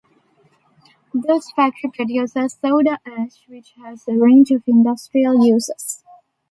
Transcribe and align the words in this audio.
This 1.13 1.51
factory 1.51 1.91
produces 1.91 2.57
soda 2.59 2.97
ash, 3.05 3.43
which 3.47 3.73
has 3.83 4.07
a 4.07 4.13
range 4.13 4.49
of 4.49 4.63
industrial 4.65 5.45
uses. 5.45 6.03